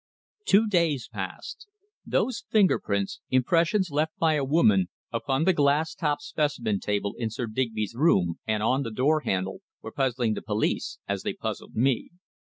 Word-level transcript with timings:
Two 0.45 0.65
days 0.67 1.07
passed. 1.07 1.67
Those 2.07 2.45
finger 2.49 2.79
prints 2.79 3.19
impressions 3.29 3.91
left 3.91 4.17
by 4.17 4.33
a 4.33 4.43
woman 4.43 4.89
upon 5.13 5.43
the 5.43 5.53
glass 5.53 5.93
topped 5.93 6.23
specimen 6.23 6.79
table 6.79 7.13
in 7.19 7.29
Sir 7.29 7.45
Digby's 7.45 7.93
room 7.93 8.39
and 8.47 8.63
on 8.63 8.81
the 8.81 8.89
door 8.89 9.19
handle, 9.19 9.59
were 9.83 9.91
puzzling 9.91 10.33
the 10.33 10.41
police 10.41 10.97
as 11.07 11.21
they 11.21 11.33
puzzled 11.33 11.75
me. 11.75 12.09